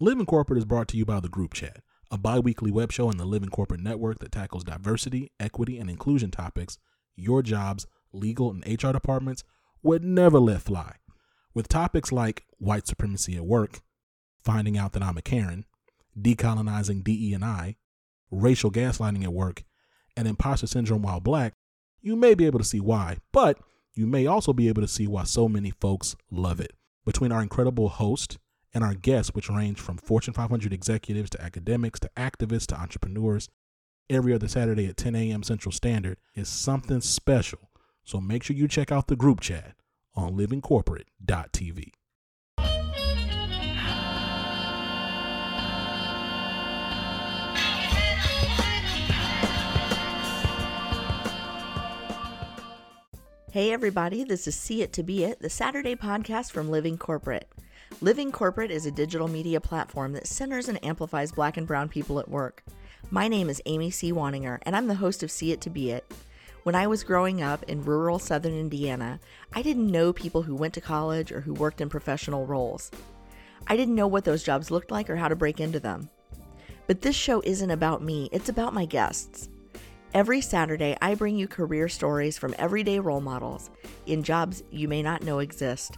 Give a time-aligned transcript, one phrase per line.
[0.00, 1.80] Living Corporate is brought to you by the Group Chat,
[2.10, 5.88] a bi weekly web show in the Living Corporate network that tackles diversity, equity, and
[5.88, 6.78] inclusion topics
[7.14, 9.44] your jobs, legal, and HR departments
[9.84, 10.96] would never let fly.
[11.54, 13.82] With topics like white supremacy at work,
[14.42, 15.64] finding out that I'm a Karen,
[16.20, 17.76] decolonizing DE&I,
[18.32, 19.62] racial gaslighting at work,
[20.16, 21.54] and imposter syndrome while black,
[22.02, 23.60] you may be able to see why, but
[23.94, 26.72] you may also be able to see why so many folks love it.
[27.04, 28.38] Between our incredible host
[28.74, 33.48] and our guests, which range from Fortune 500 executives to academics to activists to entrepreneurs,
[34.10, 35.44] every other Saturday at 10 a.m.
[35.44, 37.70] Central Standard is something special.
[38.02, 39.76] So make sure you check out the group chat
[40.14, 41.92] on livingcorporate.tv.
[53.50, 57.48] Hey, everybody, this is See It to Be It, the Saturday podcast from Living Corporate.
[58.00, 62.18] Living Corporate is a digital media platform that centers and amplifies black and brown people
[62.18, 62.62] at work.
[63.10, 64.12] My name is Amy C.
[64.12, 66.12] Waninger, and I'm the host of See It to Be It.
[66.64, 69.20] When I was growing up in rural southern Indiana,
[69.54, 72.90] I didn't know people who went to college or who worked in professional roles.
[73.68, 76.10] I didn't know what those jobs looked like or how to break into them.
[76.86, 79.48] But this show isn't about me, it's about my guests.
[80.12, 83.70] Every Saturday, I bring you career stories from everyday role models
[84.06, 85.96] in jobs you may not know exist.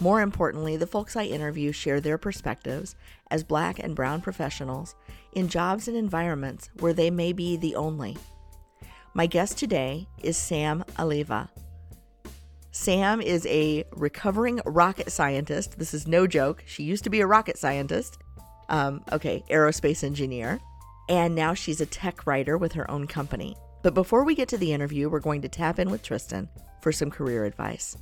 [0.00, 2.96] More importantly, the folks I interview share their perspectives
[3.30, 4.94] as black and brown professionals
[5.32, 8.16] in jobs and environments where they may be the only.
[9.14, 11.48] My guest today is Sam Alleva.
[12.70, 15.78] Sam is a recovering rocket scientist.
[15.78, 16.64] This is no joke.
[16.66, 18.18] She used to be a rocket scientist,
[18.70, 20.60] um, okay, aerospace engineer
[21.08, 23.56] and now she's a tech writer with her own company.
[23.82, 26.48] But before we get to the interview, we're going to tap in with Tristan
[26.80, 27.96] for some career advice.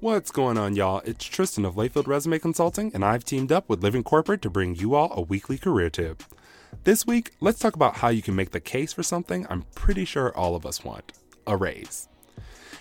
[0.00, 1.02] What's going on, y'all?
[1.04, 4.76] It's Tristan of Layfield Resume Consulting, and I've teamed up with Living Corporate to bring
[4.76, 6.22] you all a weekly career tip.
[6.84, 10.04] This week, let's talk about how you can make the case for something I'm pretty
[10.04, 11.14] sure all of us want
[11.48, 12.08] a raise.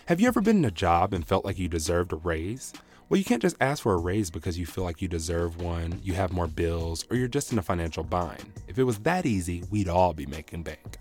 [0.06, 2.72] Have you ever been in a job and felt like you deserved a raise?
[3.09, 6.00] Well, you can't just ask for a raise because you feel like you deserve one,
[6.03, 8.45] you have more bills, or you're just in a financial bind.
[8.67, 11.00] If it was that easy, we'd all be making bank.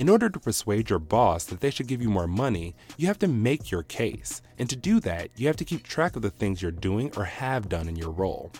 [0.00, 3.18] In order to persuade your boss that they should give you more money, you have
[3.18, 4.40] to make your case.
[4.58, 7.24] And to do that, you have to keep track of the things you're doing or
[7.26, 8.50] have done in your role.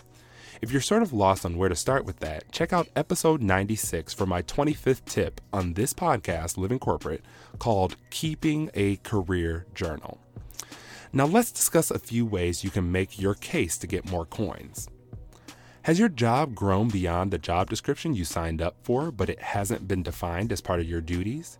[0.61, 4.13] If you're sort of lost on where to start with that, check out episode 96
[4.13, 7.23] for my 25th tip on this podcast, Living Corporate,
[7.57, 10.19] called Keeping a Career Journal.
[11.11, 14.87] Now let's discuss a few ways you can make your case to get more coins.
[15.85, 19.87] Has your job grown beyond the job description you signed up for, but it hasn't
[19.87, 21.57] been defined as part of your duties?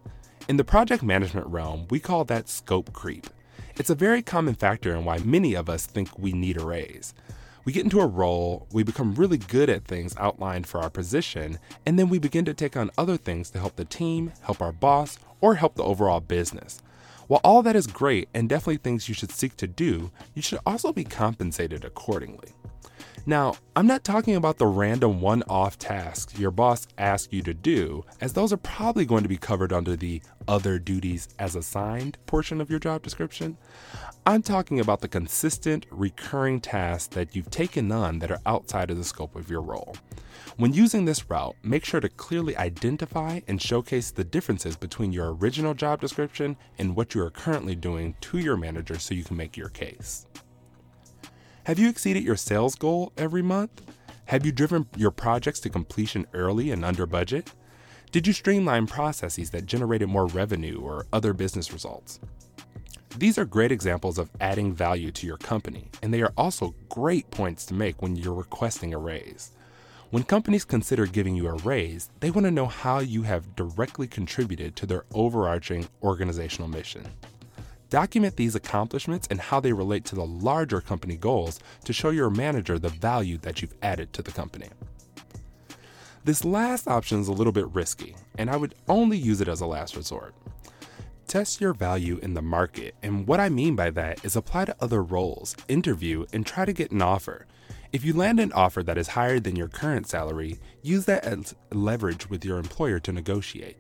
[0.47, 3.25] In the project management realm, we call that scope creep.
[3.77, 7.15] It's a very common factor in why many of us think we need a raise.
[7.65, 11.57] We get into a role, we become really good at things outlined for our position,
[11.87, 14.71] and then we begin to take on other things to help the team, help our
[14.71, 16.79] boss, or help the overall business.
[17.25, 20.59] While all that is great and definitely things you should seek to do, you should
[20.63, 22.49] also be compensated accordingly.
[23.27, 27.53] Now, I'm not talking about the random one off tasks your boss asks you to
[27.53, 32.17] do, as those are probably going to be covered under the other duties as assigned
[32.25, 33.57] portion of your job description.
[34.25, 38.97] I'm talking about the consistent, recurring tasks that you've taken on that are outside of
[38.97, 39.95] the scope of your role.
[40.57, 45.35] When using this route, make sure to clearly identify and showcase the differences between your
[45.35, 49.37] original job description and what you are currently doing to your manager so you can
[49.37, 50.25] make your case.
[51.65, 53.83] Have you exceeded your sales goal every month?
[54.25, 57.51] Have you driven your projects to completion early and under budget?
[58.11, 62.19] Did you streamline processes that generated more revenue or other business results?
[63.15, 67.29] These are great examples of adding value to your company, and they are also great
[67.29, 69.51] points to make when you're requesting a raise.
[70.09, 74.07] When companies consider giving you a raise, they want to know how you have directly
[74.07, 77.05] contributed to their overarching organizational mission.
[77.91, 82.29] Document these accomplishments and how they relate to the larger company goals to show your
[82.29, 84.69] manager the value that you've added to the company.
[86.23, 89.59] This last option is a little bit risky, and I would only use it as
[89.59, 90.33] a last resort.
[91.27, 94.75] Test your value in the market, and what I mean by that is apply to
[94.79, 97.45] other roles, interview, and try to get an offer.
[97.91, 101.55] If you land an offer that is higher than your current salary, use that as
[101.73, 103.75] leverage with your employer to negotiate.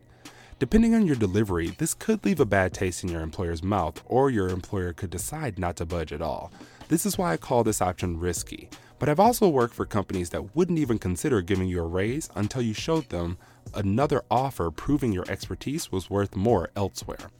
[0.61, 4.29] Depending on your delivery, this could leave a bad taste in your employer's mouth, or
[4.29, 6.51] your employer could decide not to budge at all.
[6.87, 8.69] This is why I call this option risky.
[8.99, 12.61] But I've also worked for companies that wouldn't even consider giving you a raise until
[12.61, 13.39] you showed them
[13.73, 17.31] another offer proving your expertise was worth more elsewhere.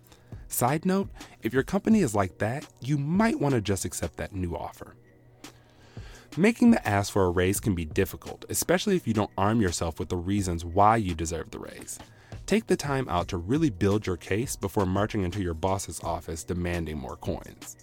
[0.48, 1.12] Side note
[1.44, 4.96] if your company is like that, you might want to just accept that new offer.
[6.38, 10.00] Making the ask for a raise can be difficult, especially if you don't arm yourself
[10.00, 12.00] with the reasons why you deserve the raise.
[12.46, 16.44] Take the time out to really build your case before marching into your boss's office
[16.44, 17.78] demanding more coins.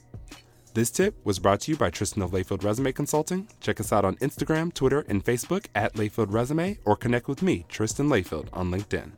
[0.75, 3.49] This tip was brought to you by Tristan of Layfield Resume Consulting.
[3.61, 7.65] Check us out on Instagram, Twitter, and Facebook at Layfield Resume or connect with me,
[7.69, 9.13] Tristan Layfield, on LinkedIn.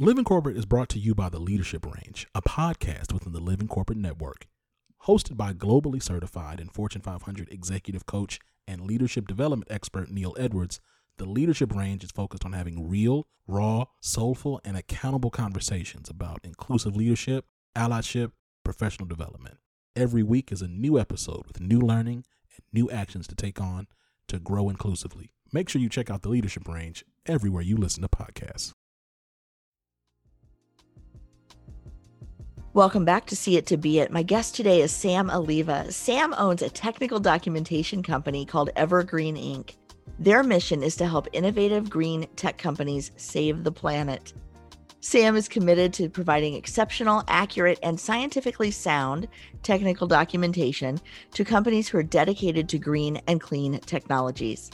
[0.00, 3.66] Living Corporate is brought to you by the Leadership Range, a podcast within the Living
[3.68, 4.46] Corporate Network.
[5.06, 10.80] Hosted by globally certified and Fortune 500 executive coach and leadership development expert Neil Edwards,
[11.18, 16.96] the Leadership Range is focused on having real, raw, soulful, and accountable conversations about inclusive
[16.96, 17.44] leadership,
[17.76, 18.30] allyship,
[18.64, 19.58] professional development.
[19.96, 22.24] Every week is a new episode with new learning
[22.54, 23.88] and new actions to take on
[24.28, 25.32] to grow inclusively.
[25.52, 28.72] Make sure you check out the Leadership Range everywhere you listen to podcasts.
[32.74, 34.12] Welcome back to See It to Be It.
[34.12, 35.90] My guest today is Sam Aliva.
[35.90, 39.74] Sam owns a technical documentation company called Evergreen Inc.
[40.18, 44.32] Their mission is to help innovative green tech companies save the planet.
[45.00, 49.28] Sam is committed to providing exceptional, accurate, and scientifically sound
[49.62, 50.98] technical documentation
[51.34, 54.70] to companies who are dedicated to green and clean technologies.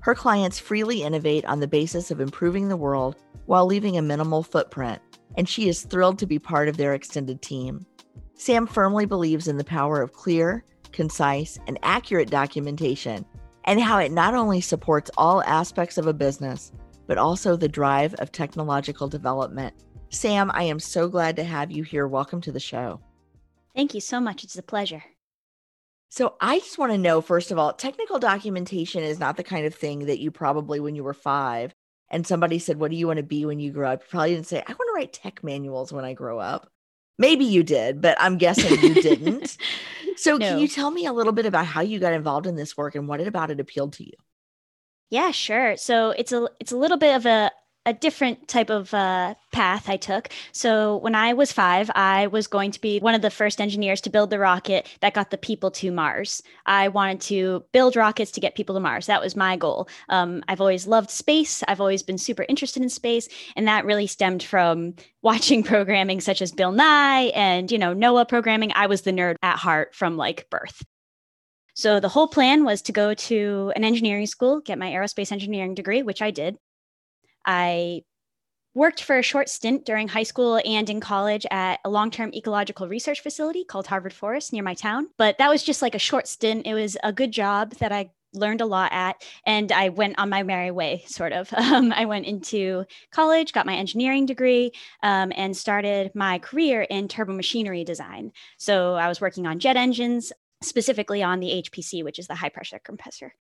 [0.00, 4.42] Her clients freely innovate on the basis of improving the world while leaving a minimal
[4.42, 5.02] footprint
[5.36, 7.86] and she is thrilled to be part of their extended team.
[8.34, 13.24] Sam firmly believes in the power of clear, concise, and accurate documentation
[13.64, 16.72] and how it not only supports all aspects of a business,
[17.06, 19.74] but also the drive of technological development.
[20.10, 22.06] Sam, I am so glad to have you here.
[22.06, 23.00] Welcome to the show.
[23.74, 24.44] Thank you so much.
[24.44, 25.04] It's a pleasure.
[26.10, 29.66] So, I just want to know first of all, technical documentation is not the kind
[29.66, 31.74] of thing that you probably, when you were five,
[32.10, 34.00] and somebody said, What do you want to be when you grow up?
[34.00, 36.70] You probably didn't say, I want to write tech manuals when I grow up.
[37.18, 39.58] Maybe you did, but I'm guessing you didn't.
[40.18, 40.48] So, no.
[40.48, 42.94] can you tell me a little bit about how you got involved in this work
[42.94, 44.12] and what it about it appealed to you?
[45.10, 45.76] Yeah, sure.
[45.76, 47.50] So it's a it's a little bit of a
[47.88, 50.28] a different type of uh, path I took.
[50.52, 54.02] So when I was five, I was going to be one of the first engineers
[54.02, 56.42] to build the rocket that got the people to Mars.
[56.66, 59.06] I wanted to build rockets to get people to Mars.
[59.06, 59.88] That was my goal.
[60.10, 61.62] Um, I've always loved space.
[61.66, 63.26] I've always been super interested in space,
[63.56, 68.26] and that really stemmed from watching programming such as Bill Nye and you know Nova
[68.26, 68.70] programming.
[68.74, 70.82] I was the nerd at heart from like birth.
[71.72, 75.74] So the whole plan was to go to an engineering school, get my aerospace engineering
[75.74, 76.58] degree, which I did.
[77.48, 78.02] I
[78.74, 82.32] worked for a short stint during high school and in college at a long term
[82.34, 85.08] ecological research facility called Harvard Forest near my town.
[85.16, 86.66] But that was just like a short stint.
[86.66, 90.28] It was a good job that I learned a lot at and i went on
[90.28, 94.70] my merry way sort of um, i went into college got my engineering degree
[95.02, 99.78] um, and started my career in turbo machinery design so i was working on jet
[99.78, 100.30] engines
[100.62, 103.32] specifically on the hpc which is the high pressure compressor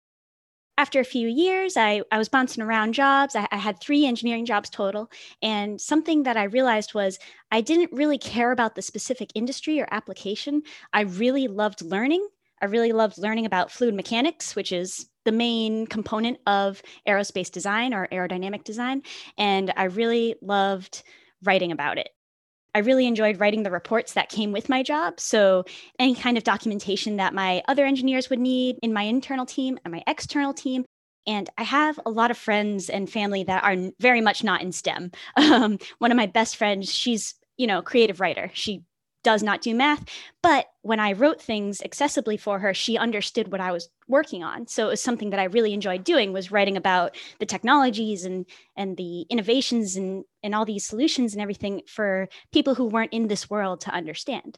[0.77, 3.35] after a few years, I, I was bouncing around jobs.
[3.35, 5.09] I, I, had three engineering jobs total.
[5.41, 7.17] And something that I realized was
[7.51, 10.61] I didn't really care about the specific industry or application.
[10.93, 12.27] I really loved learning.
[12.61, 17.93] I really loved learning about fluid mechanics, which is the main component of aerospace design
[17.93, 19.01] or aerodynamic design.
[19.37, 21.03] And I really loved
[21.43, 22.09] writing about it.
[22.77, 25.19] I really enjoyed writing the reports that came with my job.
[25.19, 25.65] So,
[25.97, 29.91] any kind of documentation that my other engineers would need in my internal team and
[29.91, 30.85] my external team.
[31.25, 34.71] And I have a lot of friends and family that are very much not in
[34.71, 35.11] STEM.
[35.37, 38.51] Um, one of my best friends, she's, you know, creative writer.
[38.53, 38.83] She
[39.23, 40.05] does not do math.
[40.41, 44.67] But when I wrote things accessibly for her, she understood what I was working on.
[44.67, 48.45] So it was something that I really enjoyed doing was writing about the technologies and
[48.75, 53.27] and the innovations and and all these solutions and everything for people who weren't in
[53.27, 54.57] this world to understand.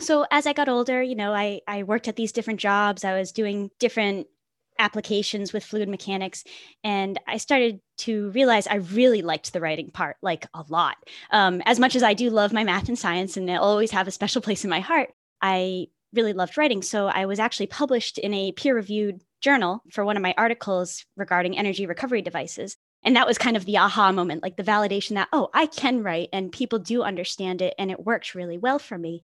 [0.00, 3.04] So as I got older, you know, I I worked at these different jobs.
[3.04, 4.28] I was doing different
[4.78, 6.44] applications with fluid mechanics
[6.84, 10.96] and i started to realize i really liked the writing part like a lot.
[11.30, 14.08] Um, as much as i do love my math and science and they'll always have
[14.08, 15.10] a special place in my heart
[15.42, 16.82] i really loved writing.
[16.82, 21.56] So i was actually published in a peer-reviewed journal for one of my articles regarding
[21.56, 22.76] energy recovery devices.
[23.04, 26.02] And that was kind of the aha moment like the validation that oh i can
[26.02, 29.24] write and people do understand it and it works really well for me.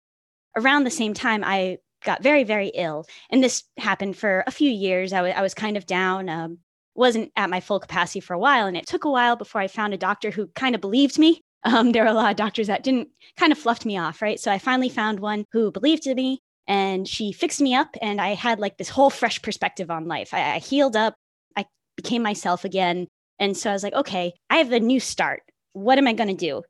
[0.57, 3.07] Around the same time i got very, very ill.
[3.30, 5.12] And this happened for a few years.
[5.12, 6.59] I, w- I was kind of down, um,
[6.95, 8.66] wasn't at my full capacity for a while.
[8.66, 11.42] And it took a while before I found a doctor who kind of believed me.
[11.62, 14.40] Um, there were a lot of doctors that didn't kind of fluffed me off, right?
[14.40, 17.95] So I finally found one who believed in me and she fixed me up.
[18.00, 20.33] And I had like this whole fresh perspective on life.
[20.33, 21.16] I, I healed up,
[21.59, 21.66] I
[21.99, 23.09] became myself again.
[23.38, 25.42] And so I was like, okay, I have a new start
[25.73, 26.62] what am I going to do?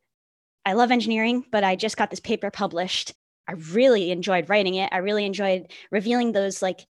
[0.65, 3.13] I love engineering, but I just got this paper published.
[3.49, 4.89] I really enjoyed writing it.
[4.93, 6.87] I really enjoyed revealing those like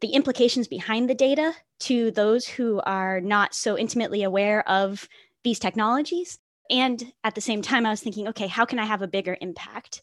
[0.00, 5.08] the implications behind the data to those who are not so intimately aware of
[5.44, 6.38] these technologies.
[6.70, 9.36] And at the same time, I was thinking, okay, how can I have a bigger
[9.40, 10.02] impact?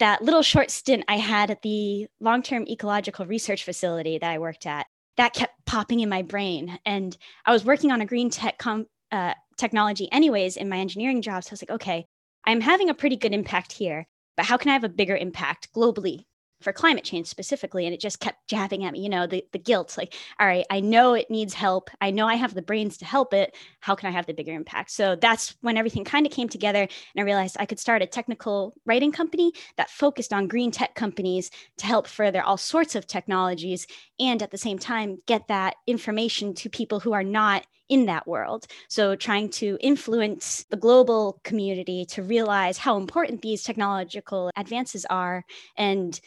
[0.00, 4.38] That little short stint I had at the long term ecological research facility that I
[4.38, 4.86] worked at,
[5.16, 6.78] that kept popping in my brain.
[6.84, 11.22] And I was working on a green tech com- uh, technology, anyways, in my engineering
[11.22, 11.44] job.
[11.44, 12.06] So I was like, okay,
[12.44, 15.72] I'm having a pretty good impact here, but how can I have a bigger impact
[15.72, 16.24] globally
[16.60, 17.84] for climate change specifically?
[17.84, 20.66] And it just kept jabbing at me you know the, the guilt like all right
[20.70, 21.90] i know it needs help.
[22.00, 23.54] I know i have the brains to help it.
[23.80, 24.90] How can i have the bigger impact?
[24.90, 28.06] So that's when everything kind of came together and i realized i could start a
[28.06, 33.06] technical writing company that focused on green tech companies to help further all sorts of
[33.06, 33.86] technologies
[34.18, 38.26] and at the same time get that information to people who are not in that
[38.26, 38.66] world.
[38.88, 45.44] So, trying to influence the global community to realize how important these technological advances are
[45.76, 46.18] and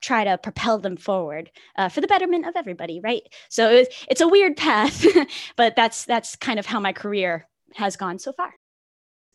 [0.00, 3.22] try to propel them forward uh, for the betterment of everybody right?
[3.48, 5.04] So it's, it's a weird path
[5.56, 8.54] but that's that's kind of how my career has gone so far.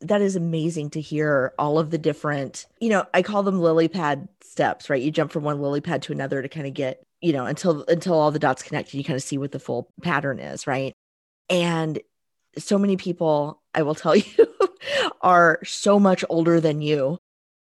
[0.02, 3.88] That is amazing to hear all of the different you know i call them lily
[3.88, 5.02] pad steps right?
[5.02, 7.84] You jump from one lily pad to another to kind of get you know until
[7.88, 10.68] until all the dots connect and you kind of see what the full pattern is
[10.68, 10.94] right
[11.52, 12.00] and
[12.58, 14.48] so many people i will tell you
[15.22, 17.18] are so much older than you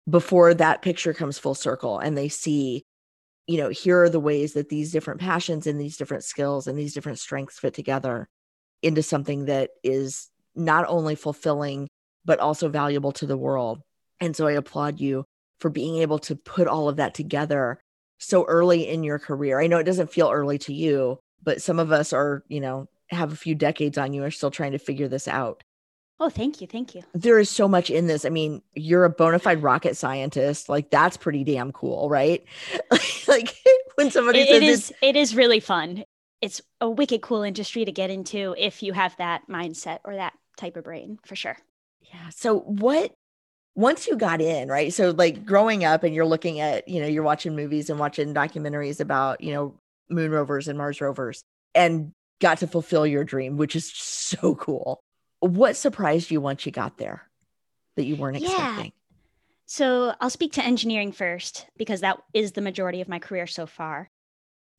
[0.09, 2.85] before that picture comes full circle and they see
[3.49, 6.79] you know, here are the ways that these different passions and these different skills and
[6.79, 8.29] these different strengths fit together
[8.83, 11.89] into something that is not only fulfilling,
[12.27, 13.81] but also valuable to the world.
[14.21, 15.25] And so I applaud you
[15.61, 17.81] for being able to put all of that together
[18.19, 19.59] so early in your career.
[19.59, 22.87] I know it doesn't feel early to you, but some of us are, you know,
[23.11, 25.63] have a few decades on you are still trying to figure this out.
[26.21, 26.67] Oh, thank you.
[26.67, 27.03] Thank you.
[27.15, 28.25] There is so much in this.
[28.25, 30.69] I mean, you're a bona fide rocket scientist.
[30.69, 32.45] Like that's pretty damn cool, right?
[33.29, 33.55] like
[33.95, 36.05] when somebody it, says it is it is really fun.
[36.41, 40.35] It's a wicked cool industry to get into if you have that mindset or that
[40.57, 41.57] type of brain, for sure.
[42.03, 42.31] Yeah.
[42.31, 43.13] So what
[43.77, 44.93] once you got in, right?
[44.93, 48.35] So like growing up and you're looking at, you know, you're watching movies and watching
[48.35, 49.75] documentaries about, you know,
[50.11, 51.45] moon rovers and Mars rovers
[51.77, 55.03] and got to fulfill your dream, which is so cool
[55.41, 57.23] what surprised you once you got there
[57.97, 58.49] that you weren't yeah.
[58.49, 58.93] expecting?
[59.67, 63.67] So I'll speak to engineering first because that is the majority of my career so
[63.67, 64.11] far.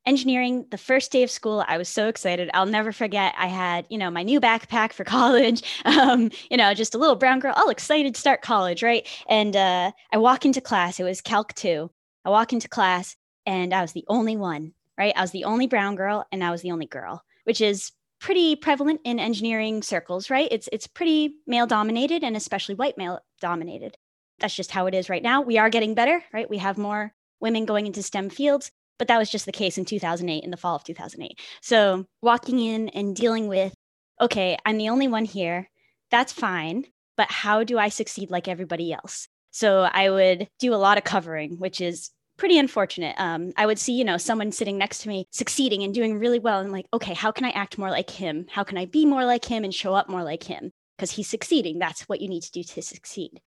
[0.06, 2.50] Engineering, the first day of school, I was so excited.
[2.54, 3.36] I'll never forget.
[3.38, 5.62] I had, you know, my new backpack for college.
[5.86, 9.08] Um, you know, just a little brown girl, all excited to start college, right?
[9.28, 11.00] And uh, I walk into class.
[11.00, 11.92] It was Calc two.
[12.26, 15.14] I walk into class, and I was the only one, right?
[15.16, 17.92] I was the only brown girl, and I was the only girl, which is
[18.22, 20.48] pretty prevalent in engineering circles, right?
[20.52, 23.98] It's it's pretty male dominated and especially white male dominated.
[24.38, 25.42] That's just how it is right now.
[25.42, 26.48] We are getting better, right?
[26.48, 29.86] We have more women going into STEM fields, but that was just the case in
[29.86, 31.40] 2008 in the fall of 2008.
[31.64, 33.74] So, walking in and dealing with
[34.22, 35.72] okay, I'm the only one here.
[36.12, 36.86] That's fine,
[37.18, 39.28] but how do I succeed like everybody else?
[39.50, 43.16] So, I would do a lot of covering, which is pretty unfortunate.
[43.20, 46.40] Um, I would see, you know, someone sitting next to me succeeding and doing really
[46.40, 46.60] well.
[46.60, 48.48] And like, okay, how can I act more like him?
[48.50, 50.72] How can I be more like him and show up more like him?
[50.98, 51.78] Because he's succeeding.
[51.78, 53.40] That's what you need to do to succeed.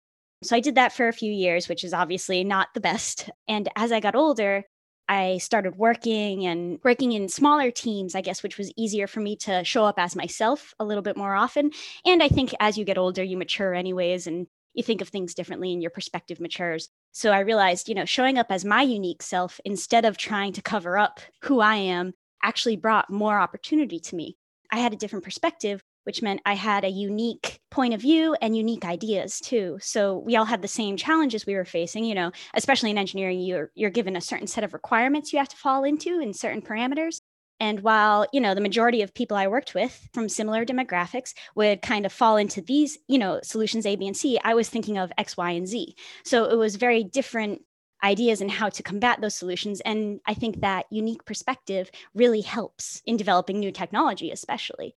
[0.44, 3.30] So I did that for a few years, which is obviously not the best.
[3.48, 4.64] And as I got older,
[5.08, 9.36] I started working and working in smaller teams, I guess, which was easier for me
[9.36, 11.70] to show up as myself a little bit more often.
[12.04, 15.34] And I think as you get older, you mature anyways, and you think of things
[15.34, 16.88] differently and your perspective matures.
[17.12, 20.62] So I realized, you know, showing up as my unique self instead of trying to
[20.62, 24.36] cover up who I am actually brought more opportunity to me.
[24.70, 28.56] I had a different perspective, which meant I had a unique point of view and
[28.56, 29.78] unique ideas too.
[29.80, 33.40] So we all had the same challenges we were facing, you know, especially in engineering,
[33.40, 36.62] you're you're given a certain set of requirements you have to fall into in certain
[36.62, 37.20] parameters.
[37.62, 41.80] And while, you know, the majority of people I worked with from similar demographics would
[41.80, 44.98] kind of fall into these, you know, solutions A, B, and C, I was thinking
[44.98, 45.94] of X, Y, and Z.
[46.24, 47.62] So it was very different
[48.02, 49.80] ideas and how to combat those solutions.
[49.82, 54.96] And I think that unique perspective really helps in developing new technology, especially.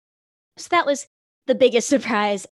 [0.57, 1.05] So that was
[1.45, 2.47] the biggest surprise.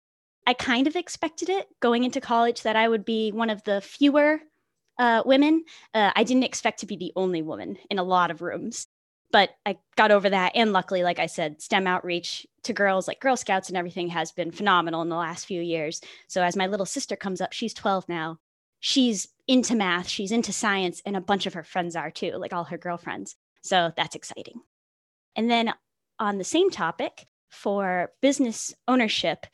[0.45, 3.79] I kind of expected it going into college that I would be one of the
[3.79, 4.41] fewer
[4.99, 5.63] uh, women.
[5.93, 8.87] Uh, I didn't expect to be the only woman in a lot of rooms
[9.31, 10.53] but I got over that.
[10.55, 14.31] And luckily, like I said, STEM outreach to girls like Girl Scouts and everything has
[14.31, 16.01] been phenomenal in the last few years.
[16.27, 18.39] So as my little sister comes up, she's 12 now.
[18.79, 22.51] She's into math, she's into science, and a bunch of her friends are too, like
[22.51, 23.35] all her girlfriends.
[23.61, 24.61] So that's exciting.
[25.35, 25.73] And then
[26.19, 29.45] on the same topic for business ownership,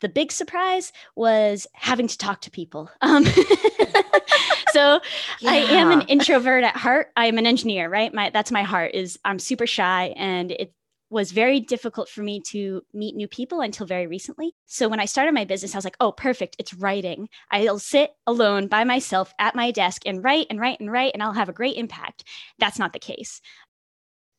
[0.00, 2.90] the big surprise was having to talk to people.
[3.00, 3.24] Um,
[4.72, 5.00] so
[5.40, 5.50] yeah.
[5.50, 7.08] I am an introvert at heart.
[7.16, 8.12] I'm an engineer, right?
[8.12, 10.72] My that's my heart is I'm super shy and it
[11.10, 14.54] was very difficult for me to meet new people until very recently.
[14.66, 16.54] So when I started my business, I was like, oh, perfect.
[16.58, 17.28] It's writing.
[17.50, 21.22] I'll sit alone by myself at my desk and write and write and write, and
[21.22, 22.24] I'll have a great impact.
[22.60, 23.40] That's not the case.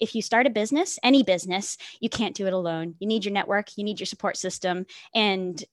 [0.01, 2.96] If you start a business, any business, you can't do it alone.
[3.00, 4.86] You need your network, you need your support system.
[5.15, 5.63] And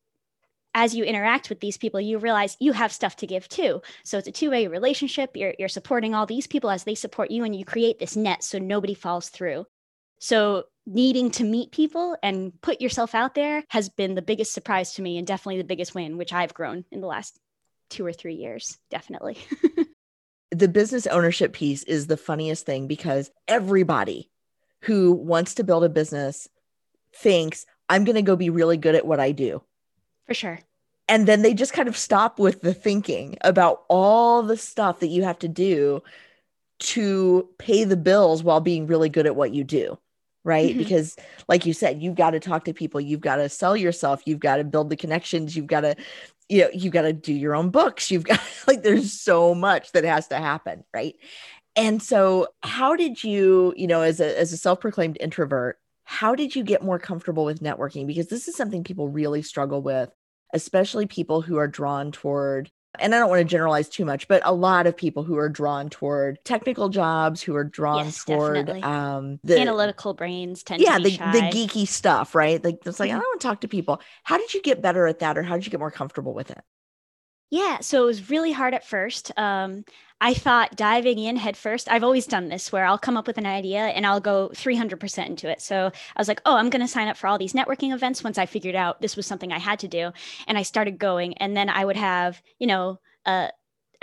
[0.74, 3.82] as you interact with these people, you realize you have stuff to give too.
[4.04, 5.30] So it's a two way relationship.
[5.34, 8.44] You're, you're supporting all these people as they support you, and you create this net
[8.44, 9.66] so nobody falls through.
[10.20, 14.94] So needing to meet people and put yourself out there has been the biggest surprise
[14.94, 17.38] to me and definitely the biggest win, which I've grown in the last
[17.90, 18.78] two or three years.
[18.90, 19.38] Definitely.
[20.50, 24.30] the business ownership piece is the funniest thing because everybody
[24.82, 26.48] who wants to build a business
[27.14, 29.62] thinks, I'm going to go be really good at what I do.
[30.26, 30.60] For sure.
[31.08, 35.08] And then they just kind of stop with the thinking about all the stuff that
[35.08, 36.02] you have to do
[36.80, 39.98] to pay the bills while being really good at what you do
[40.44, 40.78] right mm-hmm.
[40.78, 41.16] because
[41.48, 44.38] like you said you've got to talk to people you've got to sell yourself you've
[44.38, 45.96] got to build the connections you've got to
[46.48, 49.92] you know you've got to do your own books you've got like there's so much
[49.92, 51.14] that has to happen right?
[51.76, 56.56] And so how did you you know as a as a self-proclaimed introvert how did
[56.56, 58.06] you get more comfortable with networking?
[58.06, 60.10] Because this is something people really struggle with
[60.54, 64.42] especially people who are drawn toward and I don't want to generalize too much, but
[64.44, 68.70] a lot of people who are drawn toward technical jobs, who are drawn yes, toward
[68.82, 72.62] um, the analytical brains, tend yeah, the, the geeky stuff, right?
[72.62, 73.16] Like it's like mm-hmm.
[73.16, 74.00] I don't want to talk to people.
[74.24, 76.50] How did you get better at that, or how did you get more comfortable with
[76.50, 76.60] it?
[77.50, 79.32] Yeah, so it was really hard at first.
[79.38, 79.84] Um,
[80.20, 83.46] I thought diving in headfirst, I've always done this where I'll come up with an
[83.46, 85.62] idea and I'll go 300% into it.
[85.62, 88.22] So I was like, oh, I'm going to sign up for all these networking events
[88.22, 90.10] once I figured out this was something I had to do.
[90.46, 91.38] And I started going.
[91.38, 93.50] And then I would have, you know, a,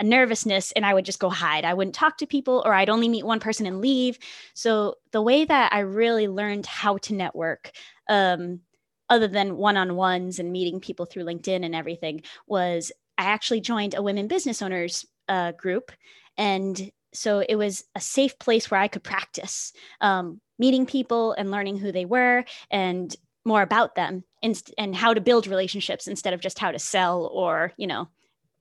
[0.00, 1.64] a nervousness and I would just go hide.
[1.64, 4.18] I wouldn't talk to people or I'd only meet one person and leave.
[4.54, 7.70] So the way that I really learned how to network,
[8.08, 8.60] um,
[9.08, 13.60] other than one on ones and meeting people through LinkedIn and everything, was I actually
[13.60, 15.92] joined a women business owners uh, group.
[16.36, 21.50] And so it was a safe place where I could practice um, meeting people and
[21.50, 26.34] learning who they were and more about them and, and how to build relationships instead
[26.34, 28.08] of just how to sell or, you know,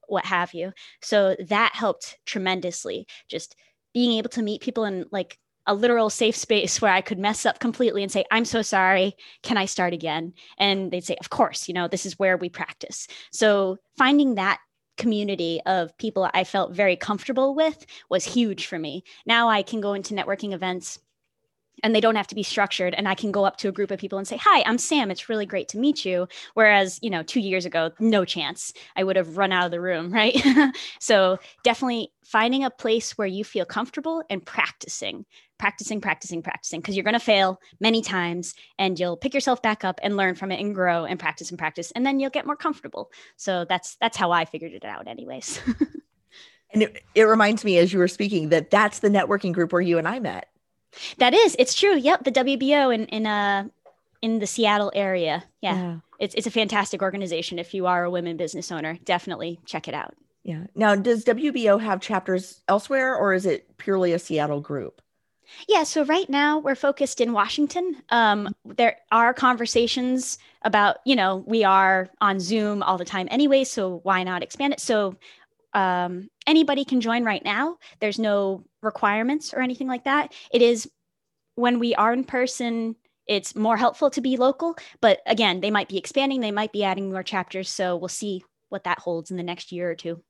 [0.07, 0.71] what have you.
[1.01, 3.07] So that helped tremendously.
[3.27, 3.55] Just
[3.93, 7.45] being able to meet people and like a literal safe space where I could mess
[7.45, 9.15] up completely and say, I'm so sorry.
[9.43, 10.33] Can I start again?
[10.57, 13.07] And they'd say, Of course, you know, this is where we practice.
[13.31, 14.59] So finding that
[14.97, 19.03] community of people I felt very comfortable with was huge for me.
[19.25, 20.99] Now I can go into networking events
[21.83, 23.91] and they don't have to be structured and i can go up to a group
[23.91, 27.09] of people and say hi i'm sam it's really great to meet you whereas you
[27.09, 30.41] know two years ago no chance i would have run out of the room right
[30.99, 35.25] so definitely finding a place where you feel comfortable and practicing
[35.57, 39.83] practicing practicing practicing because you're going to fail many times and you'll pick yourself back
[39.83, 42.45] up and learn from it and grow and practice and practice and then you'll get
[42.45, 45.61] more comfortable so that's that's how i figured it out anyways
[46.73, 49.81] and it, it reminds me as you were speaking that that's the networking group where
[49.81, 50.49] you and i met
[51.17, 51.97] that is, it's true.
[51.97, 53.67] Yep, the WBO in in uh
[54.21, 55.43] in the Seattle area.
[55.61, 55.75] Yeah.
[55.75, 55.97] yeah.
[56.19, 58.97] It's it's a fantastic organization if you are a women business owner.
[59.03, 60.15] Definitely check it out.
[60.43, 60.65] Yeah.
[60.75, 65.01] Now, does WBO have chapters elsewhere or is it purely a Seattle group?
[65.67, 68.01] Yeah, so right now we're focused in Washington.
[68.09, 73.63] Um, there are conversations about, you know, we are on Zoom all the time anyway,
[73.63, 74.79] so why not expand it?
[74.79, 75.15] So
[75.73, 77.77] um, anybody can join right now.
[77.99, 80.33] There's no requirements or anything like that.
[80.51, 80.89] It is
[81.55, 82.95] when we are in person,
[83.27, 84.77] it's more helpful to be local.
[85.01, 87.69] But again, they might be expanding, they might be adding more chapters.
[87.69, 90.21] So we'll see what that holds in the next year or two.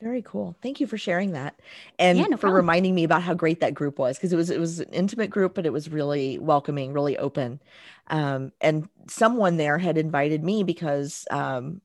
[0.00, 0.56] Very cool.
[0.62, 1.58] Thank you for sharing that,
[1.98, 4.50] and yeah, no for reminding me about how great that group was because it was
[4.50, 7.60] it was an intimate group, but it was really welcoming, really open.
[8.08, 11.80] Um, and someone there had invited me because um,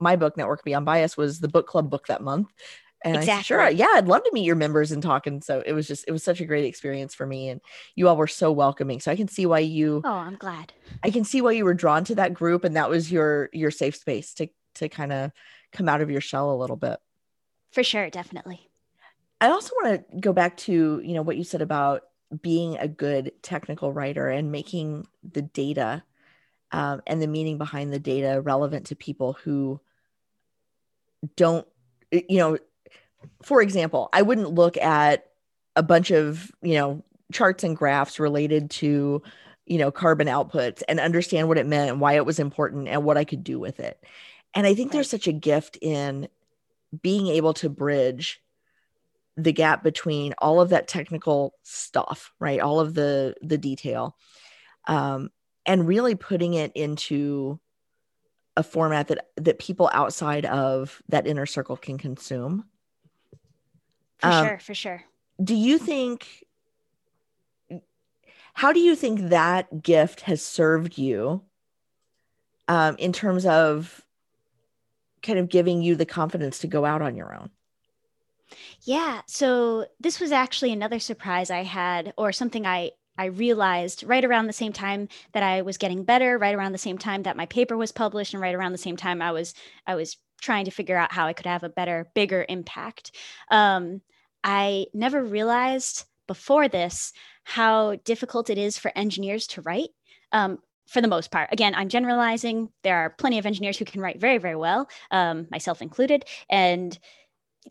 [0.00, 2.48] my book, Network Beyond Bias, was the book club book that month.
[3.04, 3.32] And exactly.
[3.32, 5.26] I said, sure, yeah, I'd love to meet your members and talk.
[5.26, 7.50] And so it was just, it was such a great experience for me.
[7.50, 7.60] And
[7.94, 9.00] you all were so welcoming.
[9.00, 10.72] So I can see why you, oh, I'm glad.
[11.02, 12.64] I can see why you were drawn to that group.
[12.64, 15.30] And that was your, your safe space to, to kind of
[15.72, 16.98] come out of your shell a little bit.
[17.72, 18.10] For sure.
[18.10, 18.68] Definitely.
[19.40, 22.04] I also want to go back to, you know, what you said about
[22.42, 26.02] being a good technical writer and making the data
[26.72, 29.80] um, and the meaning behind the data relevant to people who
[31.36, 31.66] don't
[32.10, 32.58] you know
[33.42, 35.30] for example i wouldn't look at
[35.76, 37.02] a bunch of you know
[37.32, 39.22] charts and graphs related to
[39.66, 43.04] you know, carbon outputs and understand what it meant and why it was important and
[43.04, 44.02] what I could do with it.
[44.54, 46.28] And I think there's such a gift in
[47.02, 48.40] being able to bridge
[49.36, 52.60] the gap between all of that technical stuff, right?
[52.60, 54.16] All of the the detail.
[54.86, 55.30] Um,
[55.64, 57.58] and really putting it into
[58.56, 62.64] a format that that people outside of that inner circle can consume.
[64.18, 65.04] For um, sure, for sure.
[65.42, 66.44] Do you think
[68.54, 71.42] how do you think that gift has served you
[72.68, 74.05] um, in terms of
[75.22, 77.50] kind of giving you the confidence to go out on your own?
[78.82, 79.22] Yeah.
[79.26, 84.46] So this was actually another surprise I had, or something I I realized right around
[84.46, 87.46] the same time that I was getting better, right around the same time that my
[87.46, 89.54] paper was published, and right around the same time I was
[89.86, 93.12] I was trying to figure out how I could have a better, bigger impact.
[93.50, 94.02] Um,
[94.44, 97.12] I never realized before this
[97.44, 99.90] how difficult it is for engineers to write.
[100.32, 101.48] Um, for the most part.
[101.52, 102.70] Again, I'm generalizing.
[102.82, 106.24] There are plenty of engineers who can write very, very well, um, myself included.
[106.48, 106.98] And,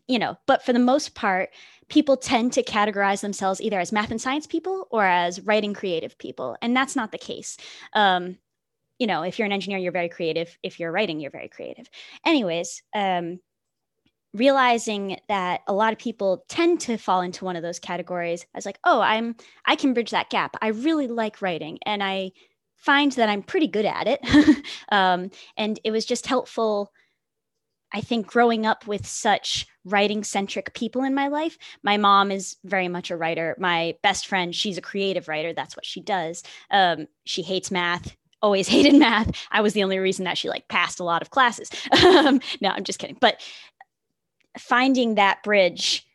[0.06, 1.50] you know, but for the most part,
[1.88, 6.18] people tend to categorize themselves either as math and science people or as writing creative
[6.18, 6.56] people.
[6.60, 7.56] And that's not the case.
[7.92, 8.38] Um,
[8.98, 10.56] you know, if you're an engineer, you're very creative.
[10.62, 11.88] If you're writing, you're very creative.
[12.24, 13.40] Anyways, um,
[14.36, 18.58] realizing that a lot of people tend to fall into one of those categories I
[18.58, 20.56] was like, oh, I'm I can bridge that gap.
[20.60, 22.32] I really like writing, and I
[22.76, 24.20] find that I'm pretty good at it.
[24.90, 26.92] um, and it was just helpful
[27.92, 32.56] I think growing up with such writing centric people in my life, my mom is
[32.64, 33.56] very much a writer.
[33.58, 35.52] My best friend, she's a creative writer.
[35.52, 36.42] That's what she does.
[36.70, 39.30] Um, she hates math, always hated math.
[39.50, 41.70] I was the only reason that she like passed a lot of classes.
[42.04, 43.18] Um, no, I'm just kidding.
[43.20, 43.40] But
[44.58, 46.05] finding that bridge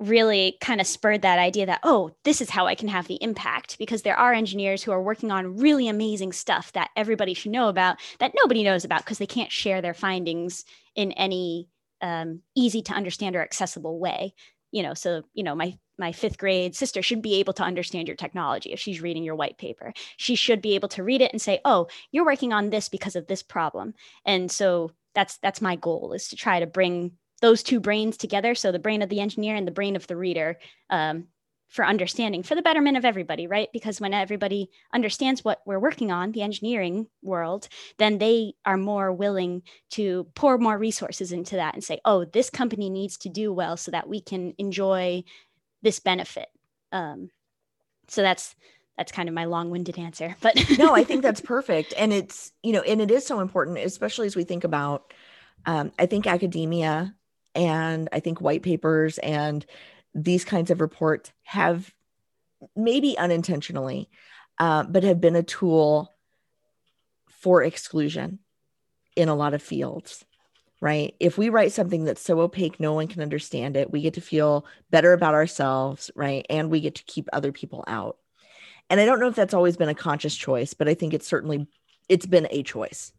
[0.00, 3.22] really kind of spurred that idea that, oh, this is how I can have the
[3.22, 7.52] impact because there are engineers who are working on really amazing stuff that everybody should
[7.52, 11.68] know about that nobody knows about because they can't share their findings in any
[12.00, 14.34] um, easy to understand or accessible way.
[14.72, 18.08] You know, so, you know, my my fifth grade sister should be able to understand
[18.08, 19.92] your technology if she's reading your white paper.
[20.16, 23.16] She should be able to read it and say, "Oh, you're working on this because
[23.16, 27.62] of this problem." And so that's that's my goal is to try to bring those
[27.62, 28.54] two brains together.
[28.54, 30.58] So the brain of the engineer and the brain of the reader
[30.90, 31.26] um,
[31.68, 33.68] for understanding, for the betterment of everybody, right?
[33.72, 39.12] Because when everybody understands what we're working on, the engineering world, then they are more
[39.12, 43.52] willing to pour more resources into that and say, oh, this company needs to do
[43.52, 45.22] well so that we can enjoy
[45.82, 46.48] this benefit.
[46.90, 47.30] Um,
[48.08, 48.54] so that's
[48.96, 52.72] that's kind of my long-winded answer but no i think that's perfect and it's you
[52.72, 55.14] know and it is so important especially as we think about
[55.64, 57.14] um, i think academia
[57.54, 59.64] and I think white papers and
[60.14, 61.92] these kinds of reports have
[62.76, 64.08] maybe unintentionally,
[64.58, 66.12] uh, but have been a tool
[67.28, 68.38] for exclusion
[69.16, 70.24] in a lot of fields,
[70.80, 71.14] right?
[71.20, 74.20] If we write something that's so opaque, no one can understand it, we get to
[74.20, 76.44] feel better about ourselves, right?
[76.50, 78.18] And we get to keep other people out.
[78.88, 81.26] And I don't know if that's always been a conscious choice, but I think it's
[81.26, 81.66] certainly
[82.08, 83.12] it's been a choice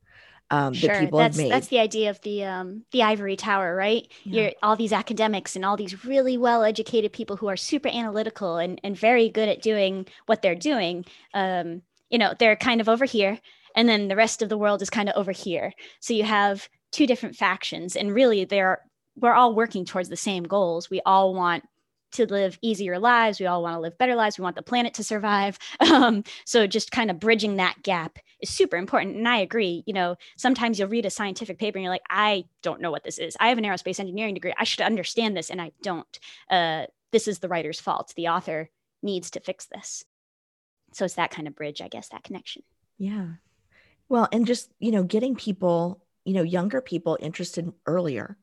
[0.52, 0.90] um, sure.
[0.90, 1.52] that people that's, have made.
[1.52, 4.08] That's the idea of the um, the ivory tower, right?
[4.24, 4.42] Yeah.
[4.42, 8.58] You're all these academics and all these really well educated people who are super analytical
[8.58, 11.06] and, and very good at doing what they're doing.
[11.34, 13.40] Um, you know, they're kind of over here,
[13.76, 15.74] and then the rest of the world is kind of over here.
[16.02, 18.82] So you have two different factions, and really, they're
[19.16, 20.90] we're all working towards the same goals.
[20.90, 21.64] We all want
[22.12, 23.40] to live easier lives.
[23.40, 24.38] We all want to live better lives.
[24.38, 25.58] We want the planet to survive.
[25.92, 29.18] Um, so just kind of bridging that gap is super important.
[29.18, 29.84] And I agree.
[29.86, 33.04] You know, sometimes you'll read a scientific paper and you're like, I don't know what
[33.04, 33.36] this is.
[33.40, 34.54] I have an aerospace engineering degree.
[34.58, 36.20] I should understand this, and I don't.
[36.50, 38.14] Uh, this is the writer's fault.
[38.16, 38.70] The author
[39.04, 40.06] needs to fix this.
[40.94, 42.64] So it's that kind of bridge, I guess, that connection.
[42.98, 43.28] Yeah.
[44.10, 48.38] Well, and just, you know, getting people, you know, younger people interested earlier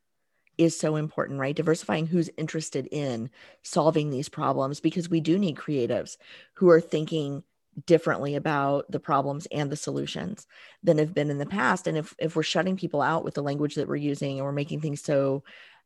[0.59, 1.57] is so important, right?
[1.57, 3.31] Diversifying who's interested in
[3.63, 6.17] solving these problems because we do need creatives
[6.55, 7.45] who are thinking
[7.87, 10.47] differently about the problems and the solutions
[10.83, 11.87] than have been in the past.
[11.87, 14.53] And if if we're shutting people out with the language that we're using and we're
[14.53, 15.45] making things so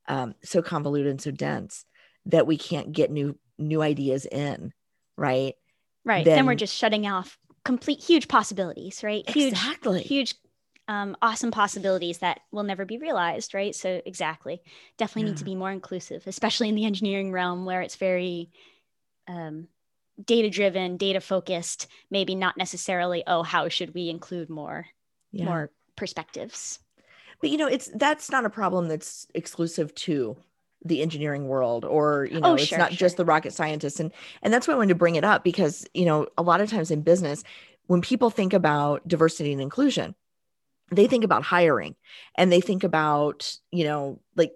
[0.08, 1.84] um, so convoluted and so dense
[2.26, 4.72] that we can't get new new ideas in,
[5.16, 5.54] right?
[6.04, 6.24] Right.
[6.24, 9.28] Then, then we're just shutting off complete huge possibilities, right?
[9.28, 10.02] Huge, exactly.
[10.02, 10.34] huge
[10.88, 13.74] um, awesome possibilities that will never be realized, right?
[13.74, 14.62] So, exactly.
[14.98, 15.28] Definitely yeah.
[15.28, 18.50] need to be more inclusive, especially in the engineering realm where it's very
[19.28, 19.68] um,
[20.24, 24.86] data driven, data focused, maybe not necessarily, oh, how should we include more,
[25.30, 25.44] yeah.
[25.44, 26.78] more perspectives?
[27.40, 30.36] But you know, it's that's not a problem that's exclusive to
[30.84, 32.96] the engineering world or you know Oh, it's sure, not sure.
[32.96, 34.10] just the rocket scientists and
[34.42, 36.70] and that's why i wanted to bring it up because you know a lot of
[36.70, 37.44] times in business
[37.86, 40.14] when people think about diversity and inclusion
[40.92, 41.96] they think about hiring
[42.36, 44.52] and they think about you know like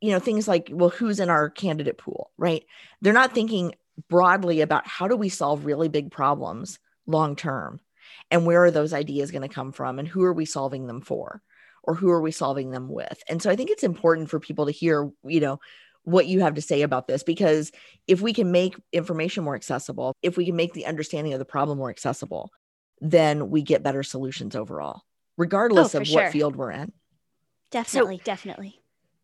[0.00, 2.64] you know things like well who's in our candidate pool right?
[3.00, 3.74] They're not thinking
[4.08, 7.80] broadly about how do we solve really big problems long term
[8.30, 11.00] and where are those ideas going to come from and who are we solving them
[11.00, 11.42] for
[11.82, 13.22] or who are we solving them with?
[13.28, 15.58] And so i think it's important for people to hear you know
[16.04, 17.70] what you have to say about this because
[18.06, 21.44] if we can make information more accessible if we can make the understanding of the
[21.44, 22.50] problem more accessible
[23.00, 25.02] then we get better solutions overall
[25.38, 26.24] regardless for of sure.
[26.24, 26.92] what field we're in
[27.70, 28.80] Definitely, definitely.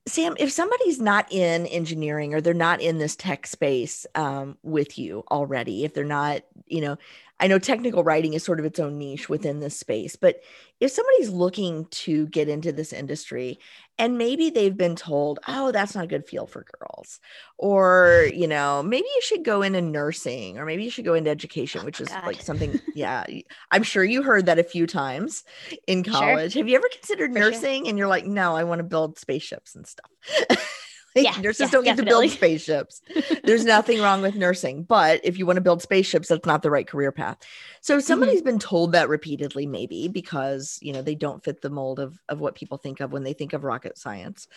[0.07, 4.99] Sam, if somebody's not in engineering or they're not in this tech space um, with
[4.99, 6.99] you already, if they're not, you know,
[7.41, 10.41] I know technical writing is sort of its own niche within this space, but
[10.79, 13.59] if somebody's looking to get into this industry
[13.99, 17.21] and maybe they've been told, oh, that's not a good field for girls,
[17.59, 21.31] or, you know, maybe you should go into nursing or maybe you should go into
[21.31, 22.25] education, oh which is God.
[22.25, 23.25] like something, yeah,
[23.71, 25.45] I'm sure you heard that a few times
[25.87, 26.39] in Sure.
[26.39, 26.55] college.
[26.55, 27.65] Have you ever considered For sure.
[27.65, 30.11] nursing and you're like, no, I want to build spaceships and stuff?
[31.15, 33.01] Like, Yeah, nurses yeah, don't get to build spaceships.
[33.45, 36.71] There's nothing wrong with nursing, but if you want to build spaceships, that's not the
[36.71, 37.39] right career path.
[37.81, 38.35] So Mm-hmm.
[38.35, 42.19] somebody's been told that repeatedly, maybe because you know they don't fit the mold of
[42.29, 44.49] of what people think of when they think of rocket science.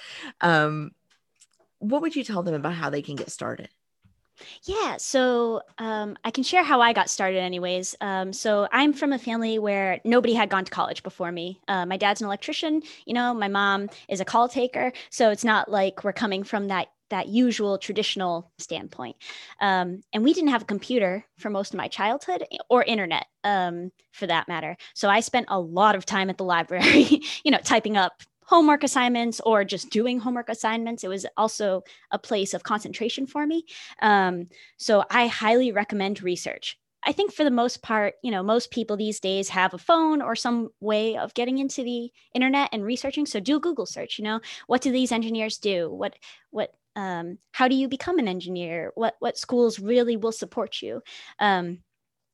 [0.41, 0.91] Um,
[1.79, 3.69] what would you tell them about how they can get started?
[4.63, 7.95] Yeah, so um, I can share how I got started, anyways.
[8.01, 11.59] Um, so I'm from a family where nobody had gone to college before me.
[11.67, 15.43] Uh, my dad's an electrician, you know, my mom is a call taker, so it's
[15.43, 19.15] not like we're coming from that that usual traditional standpoint.
[19.61, 23.93] Um, and we didn't have a computer for most of my childhood or internet, um,
[24.11, 24.75] for that matter.
[24.93, 28.83] So I spent a lot of time at the library, you know, typing up homework
[28.83, 31.03] assignments or just doing homework assignments.
[31.03, 33.65] It was also a place of concentration for me.
[34.01, 36.79] Um, so I highly recommend research.
[37.03, 40.21] I think for the most part, you know, most people these days have a phone
[40.21, 43.25] or some way of getting into the internet and researching.
[43.25, 44.17] So do a Google search.
[44.17, 45.89] You know, what do these engineers do?
[45.89, 46.15] What
[46.49, 48.91] what um, how do you become an engineer?
[48.95, 51.01] What what schools really will support you?
[51.39, 51.79] Um,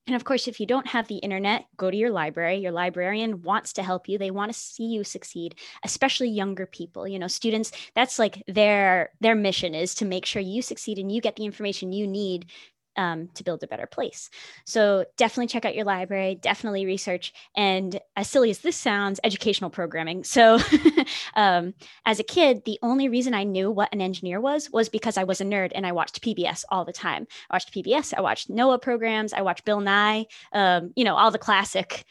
[0.06, 2.58] and of course, if you don't have the internet, go to your library.
[2.58, 4.18] Your librarian wants to help you.
[4.18, 7.08] They want to see you succeed, especially younger people.
[7.08, 11.10] You know, students, that's like their their mission is to make sure you succeed and
[11.10, 12.48] you get the information you need
[12.95, 14.29] um, to build a better place.
[14.65, 17.34] So definitely check out your library, definitely research.
[17.56, 20.23] And as silly as this sounds, educational programming.
[20.23, 20.60] So
[21.36, 21.73] um,
[22.06, 25.23] as a kid, the only reason I knew what an engineer was was because I
[25.23, 27.27] was a nerd and I watched PBS all the time.
[27.49, 31.32] I watched PBS, I watched Nova programs, I watched Bill Nye, um, you know, all
[31.32, 32.06] the classic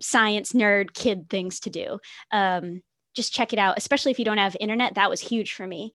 [0.00, 1.98] science nerd kid things to do.
[2.30, 2.82] Um,
[3.14, 4.94] just check it out, especially if you don't have internet.
[4.94, 5.94] That was huge for me.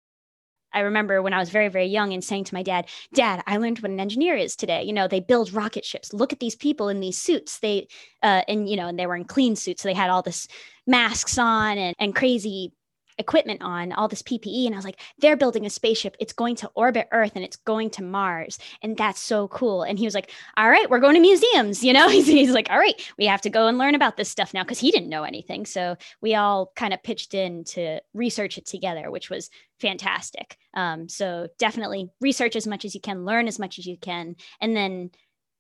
[0.73, 3.57] I remember when I was very, very young and saying to my dad, Dad, I
[3.57, 4.83] learned what an engineer is today.
[4.83, 6.13] You know, they build rocket ships.
[6.13, 7.59] Look at these people in these suits.
[7.59, 7.87] They,
[8.21, 9.83] uh, and, you know, and they were in clean suits.
[9.83, 10.47] So they had all this
[10.85, 12.73] masks on and, and crazy
[13.17, 14.65] equipment on, all this PPE.
[14.65, 16.15] And I was like, they're building a spaceship.
[16.19, 18.59] It's going to orbit Earth and it's going to Mars.
[18.81, 19.83] And that's so cool.
[19.83, 21.83] And he was like, all right, we're going to museums.
[21.83, 24.29] You know, he's, he's like, all right, we have to go and learn about this
[24.29, 25.65] stuff now because he didn't know anything.
[25.65, 29.49] So we all kind of pitched in to research it together, which was
[29.79, 30.57] fantastic.
[30.73, 34.35] Um, so definitely research as much as you can, learn as much as you can,
[34.61, 35.11] and then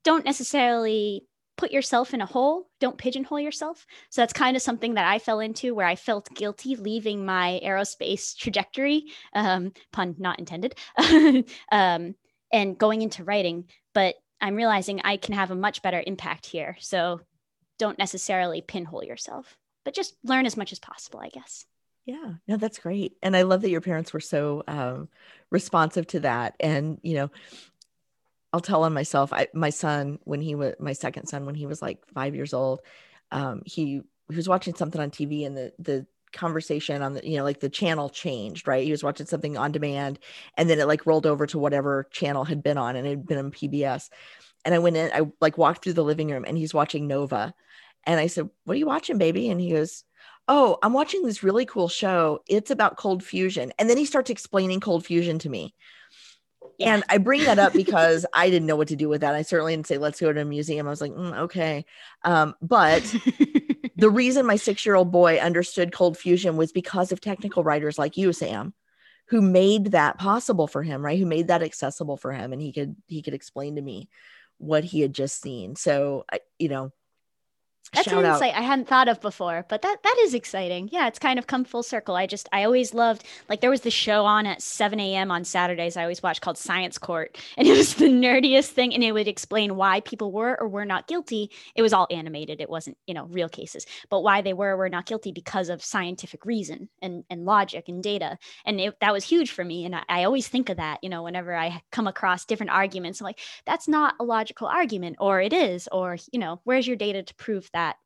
[0.03, 1.25] don't necessarily
[1.57, 2.67] put yourself in a hole.
[2.79, 3.85] Don't pigeonhole yourself.
[4.09, 7.59] So that's kind of something that I fell into where I felt guilty leaving my
[7.63, 10.75] aerospace trajectory, um, pun not intended,
[11.71, 12.15] um,
[12.51, 13.65] and going into writing.
[13.93, 16.75] But I'm realizing I can have a much better impact here.
[16.79, 17.21] So
[17.79, 21.65] don't necessarily pinhole yourself, but just learn as much as possible, I guess.
[22.05, 23.13] Yeah, no, that's great.
[23.21, 25.07] And I love that your parents were so um,
[25.49, 26.55] responsive to that.
[26.59, 27.31] And, you know,
[28.53, 31.65] I'll tell on myself, I, my son, when he was my second son, when he
[31.65, 32.81] was like five years old,
[33.31, 37.37] um, he, he was watching something on TV and the, the conversation on the, you
[37.37, 38.83] know, like the channel changed, right?
[38.83, 40.19] He was watching something on demand
[40.55, 43.25] and then it like rolled over to whatever channel had been on and it had
[43.25, 44.09] been on PBS.
[44.65, 47.53] And I went in, I like walked through the living room and he's watching Nova.
[48.05, 49.49] And I said, What are you watching, baby?
[49.49, 50.03] And he goes,
[50.47, 52.41] Oh, I'm watching this really cool show.
[52.47, 53.71] It's about cold fusion.
[53.79, 55.73] And then he starts explaining cold fusion to me.
[56.77, 56.95] Yeah.
[56.95, 59.35] And I bring that up because I didn't know what to do with that.
[59.35, 60.87] I certainly didn't say, let's go to a museum.
[60.87, 61.85] I was like, mm, okay.
[62.23, 63.03] Um, but
[63.95, 67.99] the reason my six year old boy understood cold fusion was because of technical writers
[67.99, 68.73] like you, Sam,
[69.27, 71.19] who made that possible for him, right?
[71.19, 72.53] Who made that accessible for him.
[72.53, 74.09] And he could, he could explain to me
[74.57, 75.75] what he had just seen.
[75.75, 76.91] So, I, you know,
[77.91, 78.43] That's Shout an out.
[78.43, 80.89] insight I hadn't thought of before, but that that is exciting.
[80.91, 82.15] Yeah, it's kind of come full circle.
[82.15, 85.29] I just I always loved like there was the show on at 7 a.m.
[85.29, 89.03] on Saturdays I always watched called Science Court, and it was the nerdiest thing, and
[89.03, 91.51] it would explain why people were or were not guilty.
[91.75, 94.77] It was all animated; it wasn't you know real cases, but why they were or
[94.77, 99.13] were not guilty because of scientific reason and and logic and data, and it, that
[99.13, 99.85] was huge for me.
[99.85, 103.21] And I, I always think of that, you know, whenever I come across different arguments,
[103.21, 106.97] I'm like, that's not a logical argument, or it is, or you know, where's your
[106.97, 107.97] data to prove that?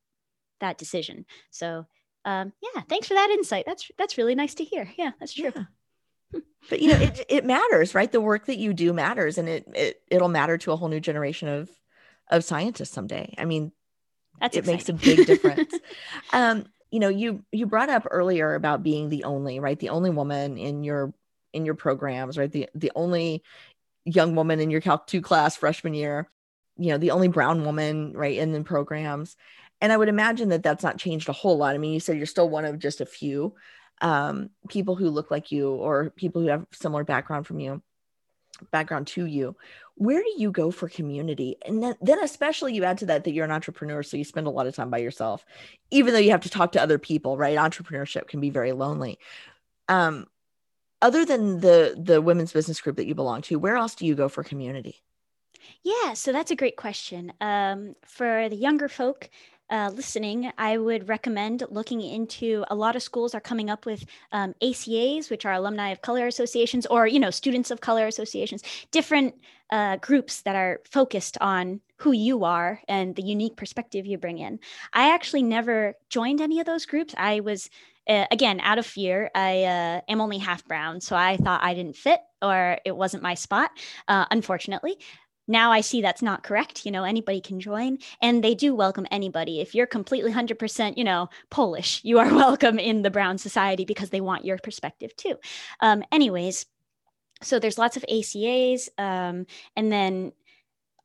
[0.59, 1.25] that decision.
[1.49, 1.85] So
[2.25, 3.65] um, yeah, thanks for that insight.
[3.65, 4.91] That's that's really nice to hear.
[4.97, 5.51] Yeah, that's true.
[5.55, 6.39] Yeah.
[6.69, 8.11] But you know, it, it matters, right?
[8.11, 10.99] The work that you do matters, and it, it it'll matter to a whole new
[10.99, 11.69] generation of
[12.29, 13.33] of scientists someday.
[13.37, 13.71] I mean,
[14.41, 15.73] That's it makes a big difference.
[16.33, 19.79] um, you know, you you brought up earlier about being the only, right?
[19.79, 21.13] The only woman in your
[21.53, 22.51] in your programs, right?
[22.51, 23.43] The the only
[24.03, 26.29] young woman in your Calc 2 class freshman year,
[26.77, 29.35] you know, the only brown woman, right, in the programs.
[29.81, 31.75] And I would imagine that that's not changed a whole lot.
[31.75, 33.55] I mean, you said you're still one of just a few
[34.01, 37.81] um, people who look like you or people who have similar background from you,
[38.71, 39.55] background to you.
[39.95, 41.57] Where do you go for community?
[41.65, 44.47] And then, then especially you add to that that you're an entrepreneur, so you spend
[44.47, 45.45] a lot of time by yourself,
[45.89, 47.57] even though you have to talk to other people, right?
[47.57, 49.17] Entrepreneurship can be very lonely.
[49.87, 50.27] Um,
[51.01, 54.15] other than the the women's business group that you belong to, where else do you
[54.15, 55.03] go for community?
[55.83, 57.33] Yeah, so that's a great question.
[57.41, 59.29] Um, for the younger folk
[59.69, 62.63] uh, listening, I would recommend looking into.
[62.69, 66.27] A lot of schools are coming up with um, ACAs, which are alumni of color
[66.27, 68.63] associations, or you know, students of color associations.
[68.91, 69.35] Different
[69.69, 74.37] uh, groups that are focused on who you are and the unique perspective you bring
[74.37, 74.59] in.
[74.93, 77.13] I actually never joined any of those groups.
[77.17, 77.69] I was
[78.07, 81.73] uh, again out of fear i uh, am only half brown so i thought i
[81.73, 83.69] didn't fit or it wasn't my spot
[84.07, 84.97] uh, unfortunately
[85.47, 89.07] now i see that's not correct you know anybody can join and they do welcome
[89.11, 89.59] anybody.
[89.61, 94.09] If you're completely 100% you know polish you are welcome in the brown society because
[94.09, 95.35] they want your perspective too.
[95.79, 96.65] Um, anyways
[97.41, 100.31] so there's lots of acas um, and then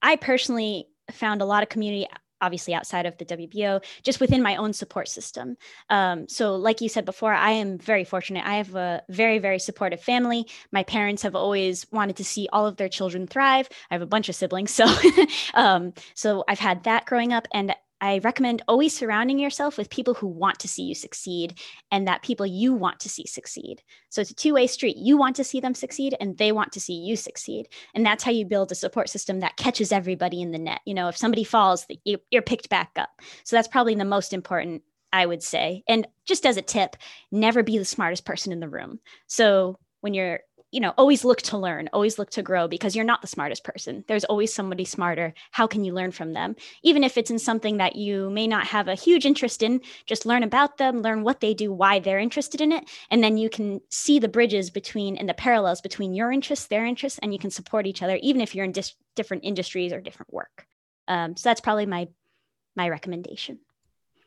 [0.01, 2.07] i personally found a lot of community
[2.43, 5.57] obviously outside of the WBO, just within my own support system.
[5.89, 8.45] Um, so, like you said before, I am very fortunate.
[8.45, 10.47] I have a very, very supportive family.
[10.73, 13.69] My parents have always wanted to see all of their children thrive.
[13.91, 14.87] I have a bunch of siblings, so
[15.55, 20.15] um, so I've had that growing up, and I recommend always surrounding yourself with people
[20.15, 21.61] who want to see you succeed
[21.93, 23.81] and that people you want to see succeed.
[24.11, 24.97] So it's a two way street.
[24.97, 27.69] You want to see them succeed and they want to see you succeed.
[27.95, 30.81] And that's how you build a support system that catches everybody in the net.
[30.85, 33.11] You know, if somebody falls, you're picked back up.
[33.45, 35.85] So that's probably the most important, I would say.
[35.87, 36.97] And just as a tip,
[37.31, 38.99] never be the smartest person in the room.
[39.29, 40.41] So when you're
[40.73, 43.63] you know always look to learn always look to grow because you're not the smartest
[43.63, 44.05] person.
[44.09, 45.35] There's always somebody smarter.
[45.53, 46.57] How can you learn from them?
[46.83, 50.27] Even if it's in something that you may not have a huge interest in just
[50.27, 53.49] learn about them learn what they do why they're interested in it and then you
[53.49, 57.39] can see the bridges between and the parallels between your interests their interests and you
[57.39, 60.67] can support each other even if you're in dis- different industries or different work.
[61.07, 62.09] Um, so that's probably my
[62.75, 63.59] my recommendation.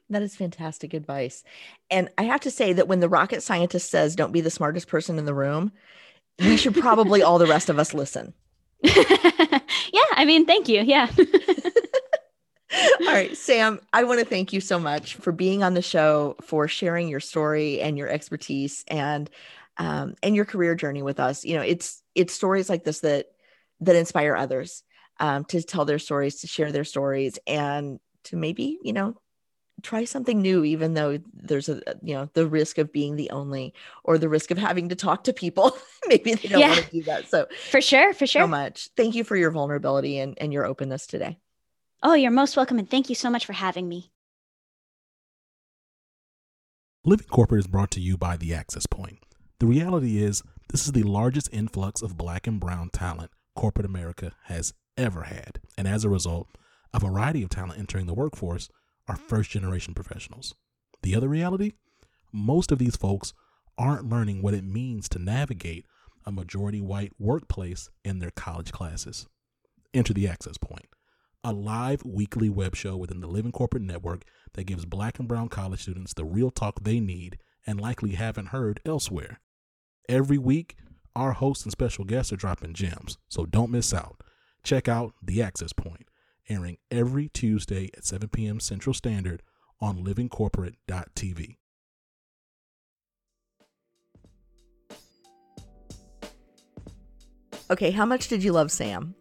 [0.09, 1.43] That is fantastic advice.
[1.89, 4.87] And I have to say that when the rocket scientist says, don't be the smartest
[4.87, 5.71] person in the room,
[6.39, 8.33] we should probably all the rest of us listen.
[8.83, 10.81] yeah, I mean, thank you.
[10.81, 11.09] Yeah.
[13.01, 16.35] all right, Sam, I want to thank you so much for being on the show,
[16.41, 19.29] for sharing your story and your expertise and
[19.77, 21.43] um, and your career journey with us.
[21.43, 23.27] You know, it's it's stories like this that
[23.81, 24.83] that inspire others
[25.19, 29.15] um, to tell their stories, to share their stories, and to maybe you know
[29.81, 33.29] try something new even though there's a uh, you know the risk of being the
[33.29, 36.69] only or the risk of having to talk to people maybe they don't Yeah.
[36.69, 38.13] want to do that so for sure.
[38.13, 38.43] For sure.
[38.43, 41.37] so much thank you for your vulnerability and, and your openness today
[42.03, 42.77] Oh, you're most welcome.
[42.77, 44.11] And thank you so much for having me.
[47.03, 49.19] Living Corporate is brought to you by The Access Point.
[49.59, 54.33] The reality is, this is the largest influx of black and brown talent corporate America
[54.43, 55.59] has ever had.
[55.77, 56.47] And as a result,
[56.93, 58.69] a variety of talent entering the workforce
[59.07, 60.55] are first generation professionals.
[61.03, 61.73] The other reality?
[62.31, 63.33] Most of these folks
[63.77, 65.85] aren't learning what it means to navigate
[66.25, 69.27] a majority white workplace in their college classes.
[69.93, 70.87] Enter The Access Point,
[71.43, 75.49] a live weekly web show within the Living Corporate Network that gives black and brown
[75.49, 77.37] college students the real talk they need
[77.67, 79.39] and likely haven't heard elsewhere.
[80.09, 80.75] Every week,
[81.15, 84.21] our hosts and special guests are dropping gems, so don't miss out.
[84.63, 86.07] Check out The Access Point,
[86.49, 88.59] airing every Tuesday at 7 p.m.
[88.59, 89.41] Central Standard
[89.79, 91.57] on livingcorporate.tv.
[97.71, 99.15] okay how much did you love sam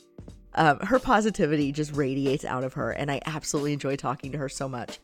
[0.57, 4.51] um, her positivity just radiates out of her and i absolutely enjoy talking to her
[4.51, 5.01] so much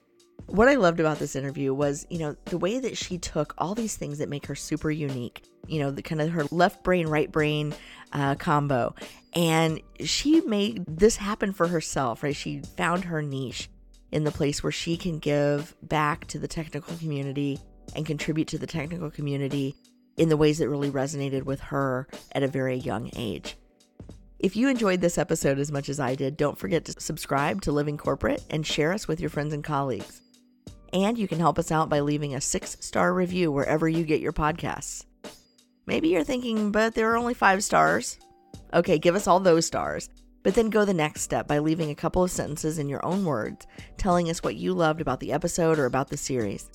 [0.47, 3.75] What I loved about this interview was, you know, the way that she took all
[3.75, 7.07] these things that make her super unique, you know, the kind of her left brain,
[7.07, 7.73] right brain
[8.13, 8.95] uh, combo.
[9.33, 12.35] And she made this happen for herself, right?
[12.35, 13.69] She found her niche
[14.11, 17.59] in the place where she can give back to the technical community
[17.95, 19.75] and contribute to the technical community
[20.17, 23.57] in the ways that really resonated with her at a very young age.
[24.39, 27.73] If you enjoyed this episode as much as I did, don't forget to subscribe to
[27.73, 30.23] Living Corporate and share us with your friends and colleagues.
[30.93, 34.21] And you can help us out by leaving a six star review wherever you get
[34.21, 35.05] your podcasts.
[35.87, 38.19] Maybe you're thinking, but there are only five stars.
[38.73, 40.09] Okay, give us all those stars.
[40.43, 43.25] But then go the next step by leaving a couple of sentences in your own
[43.25, 43.67] words,
[43.99, 46.71] telling us what you loved about the episode or about the series.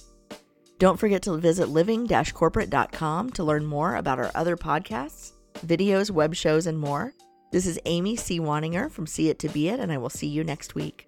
[0.78, 5.32] Don't forget to visit living corporate.com to learn more about our other podcasts,
[5.66, 7.14] videos, web shows, and more.
[7.52, 8.40] This is Amy C.
[8.40, 11.08] Waninger from See It to Be It, and I will see you next week.